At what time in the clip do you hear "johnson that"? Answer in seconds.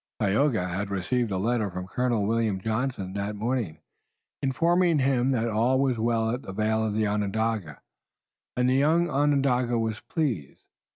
2.59-3.35